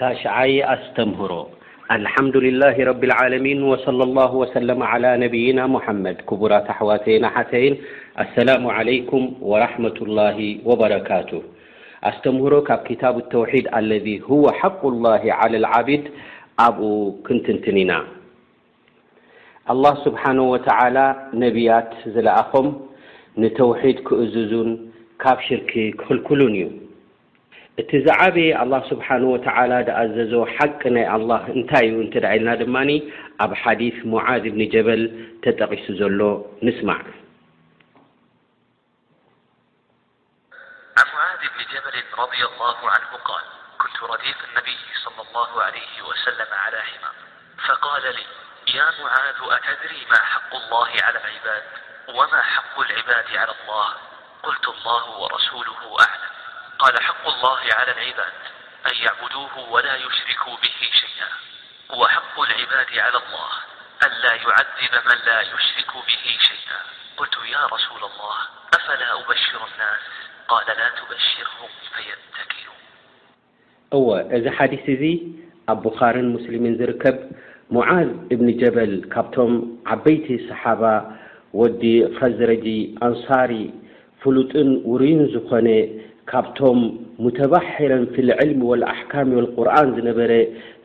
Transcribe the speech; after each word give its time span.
ታሸዓይ 0.00 0.54
ኣስተምህሮ 0.74 1.32
አልሓምዱልላህ 1.94 2.74
ረብልዓለሚን 2.88 3.60
ወصለى 3.70 4.04
ላه 4.18 4.32
ወሰለም 4.40 4.80
ላ 5.04 5.12
ነብይና 5.22 5.58
ሙሓመድ 5.74 6.18
ክቡራት 6.28 6.66
ኣሕዋተይና 6.74 7.24
ሓተይን 7.34 7.74
ኣሰላሙ 8.24 8.62
ዓለይኩም 8.78 9.24
ወራሕመة 9.50 9.98
ላሂ 10.18 10.38
ወበረካቱ 10.68 11.30
ኣስተምህሮ 12.10 12.54
ካብ 12.68 12.80
ክታብ 12.88 13.16
ተውሒድ 13.34 13.66
አለذ 13.78 14.06
ሁወ 14.28 14.44
ሓق 14.60 14.80
ላه 15.06 15.22
ዓለ 15.40 15.52
ልዓቢድ 15.64 16.04
ኣብኡ 16.64 16.90
ክንትንትን 17.28 17.76
ኢና 17.82 17.92
ኣላህ 19.74 19.94
ስብሓነ 20.06 20.38
ወተዓላ 20.54 20.96
ነቢያት 21.44 21.90
ዝለኣኾም 22.16 22.68
ንተውሒድ 23.44 23.98
ክእዝዙን 24.08 24.70
ካብ 25.24 25.38
ሽርኪ 25.46 25.72
ክክልክሉን 26.00 26.54
እዩ 26.60 26.66
ت 27.76 27.96
زعب 27.96 28.36
الله 28.38 28.90
سبحانه 28.90 29.26
وتعلى 29.26 29.82
دأزز 29.82 30.32
حق 30.58 30.82
ي 30.86 31.08
الله 31.16 31.42
ن 31.56 32.06
نتل 32.08 32.68
ن 32.68 33.00
ب 33.46 33.54
حديث 33.54 33.94
معاذ 34.06 34.40
بن 34.50 34.68
جبل 34.68 35.02
تقس 35.42 35.86
ل 35.90 36.42
نسمع 36.62 36.94
عن 40.98 41.06
معاذ 41.14 41.42
بن 41.52 41.62
جبل 41.74 41.96
رضي 42.18 42.42
الله 42.54 42.78
عنه 42.94 43.10
قال 43.30 43.44
كنت 43.82 43.98
ريف 44.10 44.38
النبي 44.50 44.78
صلى 45.04 45.22
الله 45.28 45.50
عليه 45.62 45.94
وسلم 46.08 46.50
على 46.64 46.78
حما 46.80 47.12
فقال 47.68 48.02
ل 48.14 48.18
يا 48.74 48.86
معاذ 49.00 49.36
أتدري 49.58 50.00
ما 50.12 50.16
حق 50.32 50.52
الله 50.62 50.88
على 51.06 51.18
العباد 51.22 51.62
وما 52.08 52.42
حق 52.42 52.80
العباد 52.86 53.28
على 53.40 53.52
اللهقل 53.60 54.64
الله 54.74 55.02
ورسوله 55.20 55.78
ألم 56.06 56.25
قال 56.78 56.92
حقالله 57.02 57.58
على 57.78 57.92
العباد 57.96 58.34
أنيعبدوه 58.92 59.54
ولايشركوا 59.72 60.56
بهش 60.62 60.96
وحق 62.00 62.34
العباد 62.40 62.90
على 62.98 63.18
الله 63.22 63.50
ألا 64.06 64.32
يعذب 64.34 64.94
من 65.06 65.18
لا 65.26 65.40
يشرك 65.40 65.90
به 66.08 66.38
شيئا 66.48 66.80
قلت 67.16 67.34
يا 67.52 67.66
رسول 67.66 67.98
الله 68.10 68.38
أفلا 68.74 69.14
بشر 69.30 69.54
الناس 69.72 70.04
قال 70.48 70.66
لا 70.66 70.88
تبشرهم 70.98 71.68
فيتكذ 71.94 72.66
حديث 74.58 75.20
بخار 75.68 76.22
مسلم 76.22 76.84
ركب 76.84 77.30
معاذ 77.70 78.08
بن 78.30 78.56
جبل 78.56 79.08
م 79.36 79.78
عبيت 79.86 80.50
صحابة 80.50 81.02
و 81.54 81.58
خزرج 82.20 82.66
أنصار 83.02 83.70
فل 84.22 84.36
وري 84.84 85.14
ن 85.14 85.18
ካብቶም 86.30 86.78
ሙተባሕረን 87.24 88.04
ፊልዕልሚ 88.14 88.60
ወልኣሕካሚ 88.70 89.28
ወልቁርኣን 89.38 89.88
ዝነበረ 89.96 90.32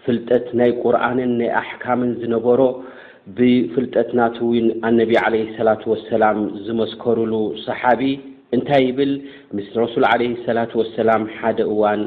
ፍልጠት 0.06 0.46
ናይ 0.60 0.72
ቁርኣንን 0.82 1.32
ናይ 1.40 1.50
ኣሕካምን 1.62 2.10
ዝነበሮ 2.22 2.62
ብፍልጠትናት 3.38 4.36
ውን 4.50 4.68
ኣነቢ 4.88 5.12
ዓለ 5.24 5.36
ስላት 5.58 5.84
ወሰላም 5.92 6.38
ዝመስከሩሉ 6.66 7.34
ሰሓቢ 7.66 8.02
እንታይ 8.56 8.84
ይብል 8.90 9.12
ምስ 9.58 9.68
ረሱል 9.82 10.06
ዓለ 10.12 10.22
ሰላት 10.48 10.72
ወሰላም 10.82 11.24
ሓደ 11.38 11.60
እዋን 11.74 12.02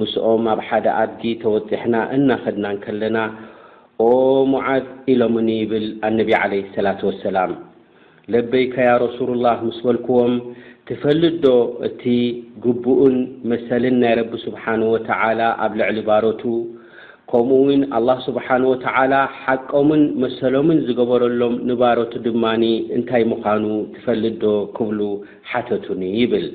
ምስኦም 0.00 0.44
ኣብ 0.52 0.60
ሓደ 0.68 0.86
ኣድዲ 1.02 1.22
ተወፂሕና 1.42 1.96
እናኸድናን 2.16 2.76
ከለና 2.84 3.16
ኦ 4.08 4.10
ሞዓዝ 4.54 4.84
ኢሎምኒ 5.14 5.48
ይብል 5.62 5.86
ኣነቢ 6.10 6.30
ዓለ 6.42 6.52
ሰላት 6.76 7.02
ወሰላም 7.10 7.52
ለበይ 8.32 8.64
ከያ 8.74 8.90
ረሱሉላህ 9.06 9.56
ምስ 9.68 9.78
በልክዎም 9.86 10.34
ትፈልድዶ 10.88 11.46
እቲ 11.88 12.02
ግቡኡን 12.64 13.16
መሰልን 13.50 13.94
ናይ 14.02 14.14
ረቢ 14.18 14.30
ስብሓን 14.44 14.80
ወተዓላ 14.92 15.40
ኣብ 15.64 15.72
ልዕሊ 15.80 15.98
ባሮቱ 16.08 16.42
ከምኡ 17.30 17.58
ውን 17.66 17.82
ኣላህ 17.98 18.18
ስብሓን 18.28 18.62
ወተዓላ 18.70 19.12
ሓቆምን 19.42 20.02
መሰሎምን 20.22 20.78
ዝገበረሎም 20.86 21.54
ንባሮቱ 21.68 22.12
ድማኒ 22.26 22.64
እንታይ 22.96 23.22
ምዃኑ 23.32 23.64
ትፈልድዶ 23.94 24.44
ክብሉ 24.78 25.00
ሓተቱኒ 25.50 26.02
ይብል 26.22 26.46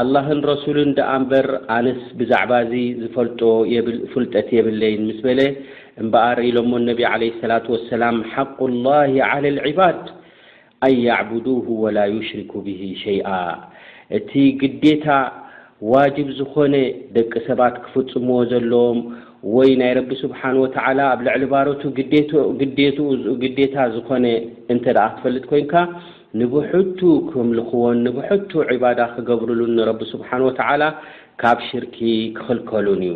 ኣልላህን 0.00 0.40
ረሱልን 0.50 0.90
ደኣ 0.98 1.10
እምበር 1.20 1.48
ኣንስ 1.76 2.02
ብዛዕባ 2.20 2.52
እዙ 2.66 2.72
ዝፈልጦ 3.04 3.40
ፍልጠት 4.14 4.48
የብለይን 4.58 5.04
ምስ 5.10 5.20
በለ 5.28 5.40
እምበኣር 6.02 6.38
ኢሎሞ 6.50 6.70
እነቢ 6.82 7.00
ዓለ 7.12 7.22
ስላት 7.40 7.66
ወሰላም 7.76 8.18
ሓቅ 8.34 8.56
ላሂ 8.88 9.14
ዓላ 9.30 9.44
ልዒባድ 9.58 10.00
ኣን 10.84 10.94
ያዕቡዱ 11.10 11.46
ወላ 11.82 11.98
ዩሽሪኩ 12.14 12.52
ብሂ 12.66 12.80
ሸይኣ 13.02 13.28
እቲ 14.18 14.32
ግዴታ 14.62 15.06
ዋጅብ 15.92 16.28
ዝኾነ 16.38 16.74
ደቂ 17.16 17.32
ሰባት 17.48 17.74
ክፍፅምዎ 17.84 18.36
ዘለዎም 18.50 18.98
ወይ 19.54 19.70
ናይ 19.80 19.92
ረቢ 19.98 20.10
ስብሓን 20.22 20.56
ወተዓላ 20.64 21.00
ኣብ 21.14 21.20
ልዕሊ 21.26 21.42
ባሮቱ 21.52 21.82
ኡ 21.94 23.32
ግዴታ 23.44 23.74
ዝኮነ 23.94 24.24
እንተደኣ 24.74 25.04
ክትፈልጥ 25.14 25.44
ኮይንካ 25.52 25.72
ንብሕቱ 26.40 27.00
ክምልኽዎን 27.30 27.96
ንብሕቱ 28.06 28.50
ዒባዳ 28.70 29.00
ክገብሩሉን 29.14 29.74
ንረቢ 29.78 30.00
ስብሓን 30.12 30.42
ወተዓላ 30.46 30.82
ካብ 31.42 31.58
ሽርኪ 31.68 31.98
ክኽልከሉን 32.36 33.00
እዩ 33.08 33.14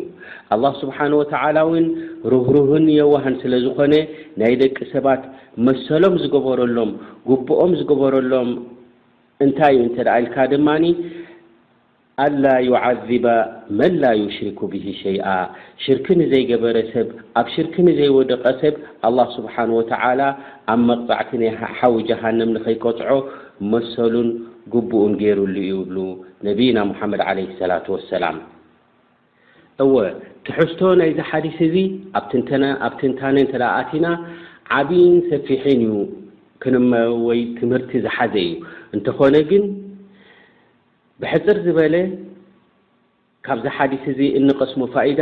ኣላሁ 0.54 0.72
ስብሓን 0.82 1.12
ወተዓላውን 1.20 1.84
ሩህሩህን 2.32 2.86
የዋህን 2.98 3.34
ስለ 3.42 3.52
ዝኾነ 3.64 3.94
ናይ 4.42 4.54
ደቂ 4.62 4.76
ሰባት 4.94 5.22
መሰሎም 5.68 6.16
ዝገበረሎም 6.22 6.90
ጉብኦም 7.30 7.72
ዝገበረሎም 7.80 8.50
እንታይ 9.44 9.74
እዩ 9.78 9.82
እንተደኣኢልካ 9.88 10.36
ድማኒ 10.54 10.84
ኣላ 12.22 12.46
ዩዓዚባ 12.68 13.26
መላ 13.80 14.04
ዩሽሪኩ 14.20 14.60
ብሂ 14.72 14.84
ሸይኣ 15.02 15.26
ሽርክ 15.84 16.06
ንዘይገበረ 16.20 16.76
ሰብ 16.92 17.08
ኣብ 17.40 17.46
ሽርክ 17.56 17.74
ንዘይወደቀ 17.88 18.42
ሰብ 18.62 18.74
ኣላ 19.08 19.18
ስብሓን 19.34 19.70
ወተላ 19.78 20.20
ኣብ 20.74 20.80
መቕፃዕቲ 20.88 21.30
ናይ 21.42 21.50
ሓዊ 21.78 21.94
ጀሃንም 22.08 22.50
ንከይቆፅዖ 22.56 23.10
መሰሉን 23.72 24.28
ጉቡኡን 24.74 25.12
ገይሩሉ 25.22 25.56
ዩብሉ 25.70 25.98
ነቢና 26.48 26.78
ሙሓመድ 26.90 27.22
ለ 27.38 27.46
ሰላት 27.62 27.86
ወሰላም 27.94 28.36
እወ 29.84 29.94
ክሕዝቶ 30.48 30.80
ናይዝ 31.00 31.18
ሓዲስ 31.30 31.56
እዙ 31.66 31.74
ኣብ 32.18 32.24
ትንታነ 33.00 33.36
እተዳኣቲና 33.46 34.06
ዓብይን 34.78 35.16
ሰፊሒን 35.32 35.82
እዩ 35.90 35.92
ወይ 37.28 37.40
ትምህርቲ 37.60 37.90
ዝሓዘ 38.06 38.34
እዩ 38.48 38.52
እንተኾነግን 38.96 39.64
ብሕፅር 41.22 41.56
ዝበለ 41.64 41.94
ካብዚ 43.46 43.64
ሓዲስ 43.76 44.02
እዙ 44.10 44.20
እንቀስሞ 44.38 44.80
ፋኢዳ 44.94 45.20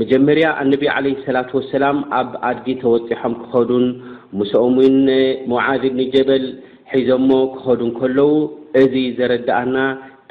መጀመርያ 0.00 0.46
ኣነቢ 0.62 0.82
ዓለ 0.94 1.06
ስላት 1.26 1.50
ወሰላም 1.58 1.98
ኣብ 2.18 2.30
ኣድጊ 2.48 2.66
ተወፂሖም 2.82 3.32
ክኸዱን 3.42 3.86
ሙስኦም 4.38 4.74
ውን 4.80 4.96
ሞዓድ 5.52 5.82
እብኒ 5.88 6.00
ጀበል 6.14 6.44
ሒዞሞ 6.92 7.30
ክኸዱን 7.54 7.90
ከለዉ 7.98 8.28
እዚ 8.82 8.94
ዘረዳእና 9.20 9.76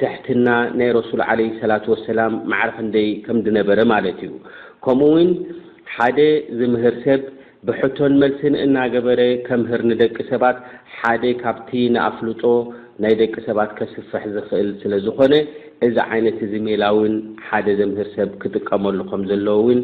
ትሕትና 0.02 0.46
ናይ 0.80 0.90
ረሱል 0.98 1.22
ዓለ 1.28 1.40
ስላት 1.62 1.84
ወሰላም 1.94 2.32
ማዕረፍ 2.52 2.76
እንደይ 2.86 3.08
ከምድነበረ 3.24 3.78
ማለት 3.94 4.20
እዩ 4.26 4.32
ከምኡውን 4.84 5.30
ሓደ 5.94 6.18
ዝምህር 6.60 6.94
ሰብ 7.06 7.22
ብሕቶን 7.68 8.12
መልሲን 8.22 8.54
እናገበረ 8.66 9.20
ከምህር 9.48 9.80
ንደቂ 9.90 10.16
ሰባት 10.32 10.58
ሓደ 10.98 11.24
ካብቲ 11.42 11.70
ንኣፍልጦ 11.96 12.42
ናይ 13.02 13.14
ደቂ 13.20 13.34
ሰባት 13.46 13.70
ከስፍሕ 13.76 14.22
ዝክእል 14.34 14.68
ስለዝኮነ 14.80 15.34
እዚ 15.86 15.96
ዓይነት 16.14 16.38
እዚ 16.46 16.52
ሜላእውን 16.66 17.14
ሓደ 17.48 17.66
ዘምህር 17.78 18.08
ሰብ 18.16 18.30
ክጥቀመሉ 18.42 18.98
ከምዘለዎ 19.10 19.56
ውን 19.66 19.80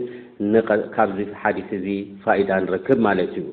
ካብዚ 0.94 1.19
ሓዲት 1.43 1.71
እዚ 1.78 1.87
ፋኢዳ 2.25 2.50
ንርክብ 2.65 2.99
ማለት 3.09 3.32
እዩ 3.38 3.47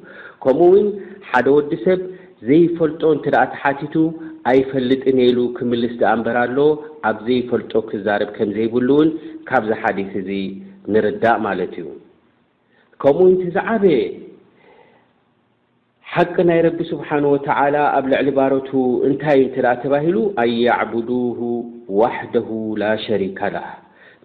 ከምኡውን 0.46 0.88
ሓደ 1.29 1.46
ወዲ 1.57 1.72
ሰብ 1.85 2.02
ዘይፈልጦ 2.47 3.02
እንትዳኣ 3.16 3.44
ቲ 3.52 3.56
ሓቲቱ 3.62 3.96
ኣይፈልጥን 4.52 5.18
የሉ 5.25 5.40
ክምልስ 5.57 5.94
ደኣ 6.02 6.12
እንበራ 6.18 6.38
ኣሎ 6.47 6.57
ኣብ 7.09 7.18
ዘይፈልጦ 7.28 7.73
ክዛረብ 7.91 8.31
ከም 8.38 8.50
ዘይብሉእውን 8.57 9.12
ካብዚ 9.52 9.69
ሓዲት 9.84 10.12
እዚ 10.22 10.29
ንርዳእ 10.94 11.40
ማለት 11.47 11.73
እዩ 11.81 11.88
ከምኡው 13.03 13.32
እትዛዓበ 13.37 13.84
ሓቂ 16.15 16.35
ናይ 16.47 16.59
ረቢ 16.65 16.79
ስብሓን 16.89 17.23
ወተዓላ 17.33 17.75
ኣብ 17.97 18.05
ልዕሊ 18.11 18.27
ባሮቱ 18.37 18.69
እንታይ 19.07 19.37
እንተኣ 19.45 19.65
ተባሂሉ 19.83 20.17
ኣን 20.41 20.49
ያዕብዱ 20.65 21.09
ዋሕደሁ 21.99 22.49
ላሸሪከላህ 22.81 23.67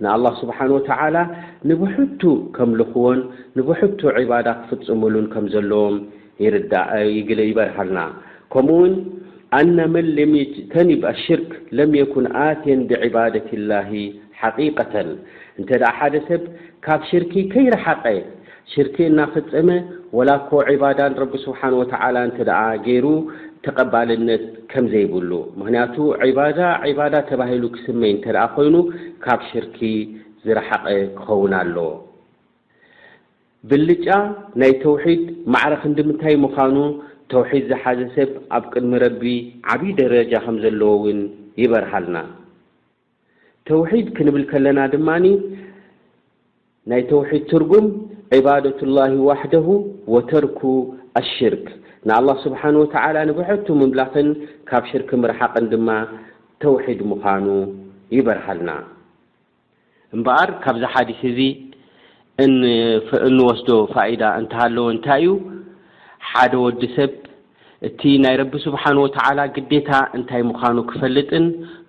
ንኣላህ 0.04 0.34
ስብሓን 0.42 0.70
ወተላ 0.76 1.16
ንብሕቱ 1.70 2.22
ከም 2.56 2.70
ልኽዎን 2.80 3.20
ንብሕቱ 3.58 4.00
ዕባዳ 4.22 4.48
ክፍፅሙሉን 4.64 5.26
ከም 5.34 5.46
ዘለዎም 5.54 5.96
ይግ 7.16 7.28
ይበርሃልና 7.50 7.98
ከምኡ 8.54 8.78
ውን 8.82 8.94
ኣነ 9.60 9.78
መን 9.94 10.08
ለምይጅተኒብ 10.18 11.02
ኣሽርክ 11.14 11.50
ለም 11.78 11.92
የኩን 12.00 12.28
ኣትን 12.48 12.82
ብዕባደት 12.90 13.48
ላሂ 13.70 13.92
ሓቂቀተን 14.42 15.10
እንተደኣ 15.60 15.92
ሓደ 16.00 16.14
ሰብ 16.28 16.42
ካብ 16.86 17.00
ሽርኪ 17.12 17.34
ከይረሓቀ 17.54 18.02
ሽርኪ 18.72 18.96
እናፍፀመ 19.10 19.68
ወላኮ 20.16 20.50
ዒባዳን 20.70 21.12
ረቢ 21.20 21.32
ስብሓን 21.44 21.74
ወተዓላ 21.80 22.16
እንተደኣ 22.28 22.60
ገይሩ 22.86 23.06
ተቐባልነት 23.66 24.44
ከምዘይብሉ 24.70 25.30
ምክንያቱ 25.60 25.94
ዒባዳ 26.30 26.58
ዒባዳ 26.90 27.14
ተባሂሉ 27.30 27.64
ክስመይ 27.76 28.12
እንተደኣ 28.16 28.44
ኮይኑ 28.56 28.76
ካብ 29.24 29.40
ሽርኪ 29.50 29.78
ዝረሓቐ 30.46 30.84
ክኸውን 31.18 31.54
ኣለዎ 31.60 31.86
ብልጫ 33.70 34.06
ናይ 34.62 34.72
ተውሒድ 34.84 35.22
ማዕረኽ 35.54 35.82
እንዲምንታይ 35.90 36.36
ምዃኑ 36.44 36.76
ተውሒድ 37.32 37.64
ዝሓዘ 37.70 38.00
ሰብ 38.16 38.30
ኣብ 38.56 38.64
ቅድሚ 38.72 38.92
ረቢ 39.04 39.24
ዓብዪ 39.72 39.90
ደረጃ 40.02 40.32
ከም 40.44 40.58
ዘለዎ 40.64 40.90
ውን 41.06 41.18
ይበርሃልና 41.62 42.16
ተውሒድ 43.70 44.06
ክንብል 44.18 44.44
ከለና 44.52 44.78
ድማኒ 44.94 45.26
ናይ 46.90 47.02
ተውሒድ 47.10 47.42
ትርጉም 47.52 47.86
ዒባደት 48.36 48.78
ላሂ 48.96 49.12
ዋሕደሁ 49.28 49.66
ወተርኩ 50.14 50.60
ኣሽርክ 51.20 51.66
ንኣላ 52.08 52.28
ስብሓን 52.44 52.76
ወተላ 52.80 53.16
ንብሕቱ 53.28 53.66
ምምላኽን 53.80 54.28
ካብ 54.68 54.84
ሽርክ 54.90 55.10
ምርሓቅን 55.22 55.66
ድማ 55.72 55.88
ተውሒድ 56.62 57.00
ምዃኑ 57.10 57.46
ይበርሃልና 58.16 58.70
እምበኣር 60.16 60.50
ካብዚ 60.64 60.82
ሓዲስ 60.94 61.20
እዚ 61.30 61.40
እንወስዶ 63.28 63.70
ፋኢዳ 63.94 64.22
እንተሃለዎ 64.40 64.86
እንታይ 64.94 65.22
እዩ 65.24 65.32
ሓደ 66.30 66.52
ወዲሰብ 66.66 67.12
እቲ 67.88 68.02
ናይ 68.22 68.34
ረቢ 68.40 68.52
ስብሓን 68.66 68.96
ወተዓላ 69.04 69.40
ግዴታ 69.56 69.90
እንታይ 70.18 70.42
ምዃኑ 70.50 70.76
ክፈልጥን 70.90 71.44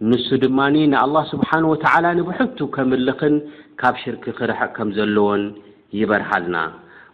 ንሱ 0.10 0.28
ድማኒ 0.46 0.76
ንኣላ 0.94 1.16
ስብሓን 1.34 1.66
ወተዓላ 1.72 2.06
ንብሕቱ 2.20 2.58
ከምልኽን 2.76 3.36
ካብ 3.82 3.96
ሽርክ 4.04 4.26
ክርሐቕ 4.40 4.72
ከም 4.78 4.90
ዘለዎን 4.98 5.44
يبرحلنا 5.94 6.72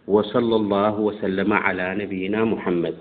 وصلى 0.08 0.56
الله 0.56 1.00
وسلم 1.00 1.52
على 1.52 1.94
نبينا 1.94 2.44
محمد 2.44 2.96